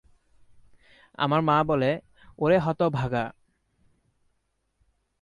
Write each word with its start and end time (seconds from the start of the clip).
আমার 1.17 1.41
মা 1.41 1.57
বলে" 1.63 1.91
ওরে 2.39 2.57
হতভাগা। 2.57 3.25